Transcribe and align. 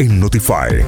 en 0.00 0.18
Notify. 0.18 0.82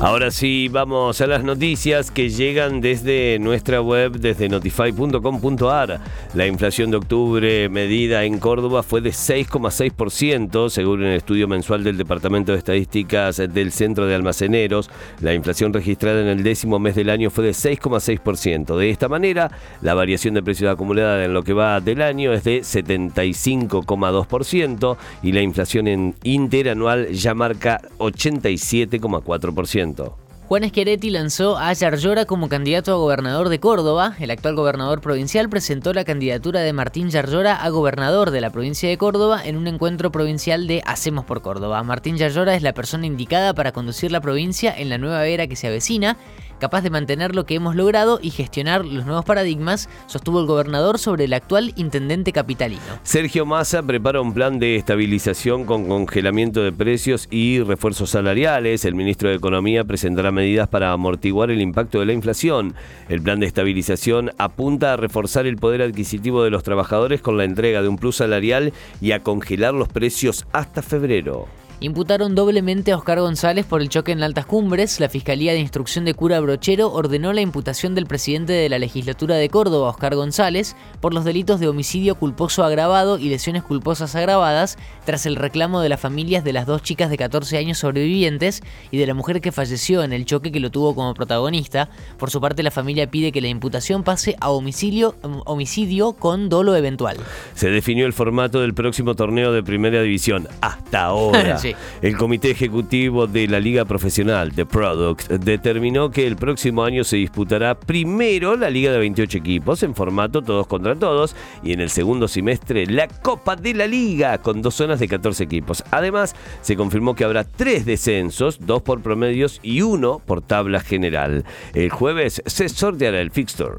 Ahora 0.00 0.30
sí, 0.30 0.68
vamos 0.68 1.20
a 1.20 1.26
las 1.26 1.44
noticias 1.44 2.10
que 2.10 2.30
llegan 2.30 2.80
desde 2.80 3.38
nuestra 3.38 3.82
web, 3.82 4.12
desde 4.12 4.48
notify.com.ar. 4.48 6.00
La 6.34 6.46
inflación 6.46 6.90
de 6.90 6.96
octubre 6.96 7.68
medida 7.68 8.24
en 8.24 8.38
Córdoba 8.38 8.82
fue 8.82 9.02
de 9.02 9.10
6,6%, 9.10 10.70
según 10.70 11.02
el 11.02 11.16
estudio 11.16 11.46
mensual 11.46 11.84
del 11.84 11.98
Departamento 11.98 12.52
de 12.52 12.58
Estadísticas 12.58 13.36
del 13.36 13.70
Centro 13.70 14.06
de 14.06 14.14
Almaceneros. 14.14 14.88
La 15.20 15.34
inflación 15.34 15.74
registrada 15.74 16.22
en 16.22 16.28
el 16.28 16.42
décimo 16.42 16.78
mes 16.78 16.94
del 16.94 17.10
año 17.10 17.28
fue 17.30 17.44
de 17.44 17.52
6,6%. 17.52 18.78
De 18.78 18.88
esta 18.88 19.08
manera, 19.08 19.50
la 19.82 19.92
variación 19.92 20.32
de 20.34 20.42
precios 20.42 20.72
acumulada 20.72 21.22
en 21.24 21.34
lo 21.34 21.42
que 21.42 21.52
va 21.52 21.80
del 21.80 22.00
año 22.00 22.32
es 22.32 22.44
de 22.44 22.60
75,2% 22.60 24.96
y 25.22 25.32
la 25.32 25.42
inflación 25.42 26.14
interanual 26.22 27.10
ya 27.10 27.34
marca 27.34 27.82
85 27.98 28.53
7,4%. 28.54 30.14
Juan 30.46 30.68
Schiaretti 30.68 31.08
lanzó 31.08 31.56
a 31.56 31.72
Yarlora 31.72 32.26
como 32.26 32.50
candidato 32.50 32.92
a 32.92 32.96
gobernador 32.96 33.48
de 33.48 33.60
Córdoba. 33.60 34.14
El 34.20 34.30
actual 34.30 34.54
gobernador 34.54 35.00
provincial 35.00 35.48
presentó 35.48 35.94
la 35.94 36.04
candidatura 36.04 36.60
de 36.60 36.74
Martín 36.74 37.08
Yarlora 37.08 37.56
a 37.56 37.70
gobernador 37.70 38.30
de 38.30 38.42
la 38.42 38.50
provincia 38.50 38.86
de 38.86 38.98
Córdoba 38.98 39.40
en 39.42 39.56
un 39.56 39.66
encuentro 39.68 40.12
provincial 40.12 40.66
de 40.66 40.82
Hacemos 40.84 41.24
por 41.24 41.40
Córdoba. 41.40 41.82
Martín 41.82 42.18
Yarlora 42.18 42.54
es 42.54 42.62
la 42.62 42.74
persona 42.74 43.06
indicada 43.06 43.54
para 43.54 43.72
conducir 43.72 44.12
la 44.12 44.20
provincia 44.20 44.74
en 44.76 44.90
la 44.90 44.98
nueva 44.98 45.24
era 45.24 45.46
que 45.46 45.56
se 45.56 45.68
avecina 45.68 46.18
capaz 46.64 46.80
de 46.80 46.88
mantener 46.88 47.34
lo 47.34 47.44
que 47.44 47.56
hemos 47.56 47.76
logrado 47.76 48.18
y 48.22 48.30
gestionar 48.30 48.86
los 48.86 49.04
nuevos 49.04 49.26
paradigmas, 49.26 49.90
sostuvo 50.06 50.40
el 50.40 50.46
gobernador 50.46 50.98
sobre 50.98 51.24
el 51.24 51.34
actual 51.34 51.74
intendente 51.76 52.32
capitalino. 52.32 52.80
Sergio 53.02 53.44
Massa 53.44 53.82
prepara 53.82 54.22
un 54.22 54.32
plan 54.32 54.58
de 54.58 54.76
estabilización 54.76 55.66
con 55.66 55.86
congelamiento 55.86 56.62
de 56.62 56.72
precios 56.72 57.28
y 57.30 57.60
refuerzos 57.60 58.08
salariales. 58.08 58.86
El 58.86 58.94
ministro 58.94 59.28
de 59.28 59.34
Economía 59.34 59.84
presentará 59.84 60.32
medidas 60.32 60.66
para 60.66 60.90
amortiguar 60.92 61.50
el 61.50 61.60
impacto 61.60 62.00
de 62.00 62.06
la 62.06 62.14
inflación. 62.14 62.74
El 63.10 63.20
plan 63.20 63.40
de 63.40 63.46
estabilización 63.46 64.30
apunta 64.38 64.94
a 64.94 64.96
reforzar 64.96 65.44
el 65.44 65.56
poder 65.56 65.82
adquisitivo 65.82 66.44
de 66.44 66.50
los 66.50 66.62
trabajadores 66.62 67.20
con 67.20 67.36
la 67.36 67.44
entrega 67.44 67.82
de 67.82 67.88
un 67.88 67.98
plus 67.98 68.16
salarial 68.16 68.72
y 69.02 69.12
a 69.12 69.22
congelar 69.22 69.74
los 69.74 69.88
precios 69.88 70.46
hasta 70.54 70.80
febrero. 70.80 71.46
Imputaron 71.80 72.34
doblemente 72.34 72.92
a 72.92 72.96
Oscar 72.96 73.20
González 73.20 73.66
por 73.66 73.82
el 73.82 73.88
choque 73.88 74.12
en 74.12 74.22
Altas 74.22 74.46
Cumbres. 74.46 75.00
La 75.00 75.08
Fiscalía 75.08 75.52
de 75.52 75.58
Instrucción 75.58 76.04
de 76.04 76.14
Cura 76.14 76.40
Brochero 76.40 76.90
ordenó 76.92 77.32
la 77.32 77.40
imputación 77.40 77.94
del 77.94 78.06
presidente 78.06 78.52
de 78.52 78.68
la 78.68 78.78
legislatura 78.78 79.34
de 79.36 79.48
Córdoba, 79.48 79.90
Oscar 79.90 80.14
González, 80.14 80.76
por 81.00 81.12
los 81.12 81.24
delitos 81.24 81.60
de 81.60 81.68
homicidio 81.68 82.14
culposo 82.14 82.64
agravado 82.64 83.18
y 83.18 83.28
lesiones 83.28 83.64
culposas 83.64 84.14
agravadas, 84.14 84.78
tras 85.04 85.26
el 85.26 85.36
reclamo 85.36 85.80
de 85.80 85.88
las 85.88 86.00
familias 86.00 86.44
de 86.44 86.52
las 86.52 86.66
dos 86.66 86.82
chicas 86.82 87.10
de 87.10 87.18
14 87.18 87.58
años 87.58 87.78
sobrevivientes 87.78 88.62
y 88.90 88.98
de 88.98 89.06
la 89.06 89.14
mujer 89.14 89.40
que 89.40 89.52
falleció 89.52 90.04
en 90.04 90.12
el 90.12 90.24
choque 90.24 90.52
que 90.52 90.60
lo 90.60 90.70
tuvo 90.70 90.94
como 90.94 91.12
protagonista. 91.12 91.90
Por 92.18 92.30
su 92.30 92.40
parte, 92.40 92.62
la 92.62 92.70
familia 92.70 93.10
pide 93.10 93.32
que 93.32 93.40
la 93.40 93.48
imputación 93.48 94.04
pase 94.04 94.36
a 94.40 94.50
homicidio, 94.50 95.16
homicidio 95.44 96.12
con 96.12 96.48
dolo 96.48 96.76
eventual. 96.76 97.16
Se 97.54 97.68
definió 97.70 98.06
el 98.06 98.12
formato 98.12 98.60
del 98.60 98.74
próximo 98.74 99.14
torneo 99.14 99.52
de 99.52 99.62
Primera 99.62 100.00
División. 100.00 100.48
Hasta 100.60 101.04
ahora. 101.04 101.58
El 102.02 102.16
Comité 102.16 102.50
Ejecutivo 102.50 103.26
de 103.26 103.48
la 103.48 103.60
Liga 103.60 103.84
Profesional 103.84 104.52
de 104.52 104.66
Product 104.66 105.28
determinó 105.28 106.10
que 106.10 106.26
el 106.26 106.36
próximo 106.36 106.84
año 106.84 107.04
se 107.04 107.16
disputará 107.16 107.78
primero 107.78 108.56
la 108.56 108.70
Liga 108.70 108.92
de 108.92 108.98
28 108.98 109.38
equipos 109.38 109.82
en 109.82 109.94
formato 109.94 110.42
todos 110.42 110.66
contra 110.66 110.94
todos 110.94 111.34
y 111.62 111.72
en 111.72 111.80
el 111.80 111.90
segundo 111.90 112.28
semestre 112.28 112.86
la 112.86 113.08
Copa 113.08 113.56
de 113.56 113.74
la 113.74 113.86
Liga 113.86 114.38
con 114.38 114.62
dos 114.62 114.74
zonas 114.74 115.00
de 115.00 115.08
14 115.08 115.44
equipos. 115.44 115.84
Además, 115.90 116.34
se 116.60 116.76
confirmó 116.76 117.14
que 117.14 117.24
habrá 117.24 117.44
tres 117.44 117.84
descensos, 117.86 118.58
dos 118.60 118.82
por 118.82 119.02
promedios 119.02 119.60
y 119.62 119.82
uno 119.82 120.20
por 120.24 120.42
tabla 120.42 120.80
general. 120.80 121.44
El 121.74 121.90
jueves 121.90 122.42
se 122.46 122.68
sorteará 122.68 123.20
el 123.20 123.30
fixture. 123.30 123.76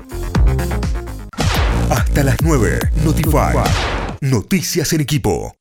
Hasta 1.89 2.23
las 2.23 2.37
9, 2.41 2.79
Notify. 3.03 3.53
Noticias 4.21 4.91
en 4.93 5.01
equipo. 5.01 5.53